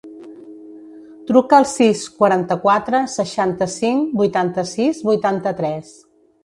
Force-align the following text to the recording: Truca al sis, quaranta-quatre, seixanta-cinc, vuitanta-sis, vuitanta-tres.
Truca 1.31 1.57
al 1.63 1.67
sis, 1.73 2.01
quaranta-quatre, 2.23 3.03
seixanta-cinc, 3.19 4.19
vuitanta-sis, 4.25 5.09
vuitanta-tres. 5.13 5.99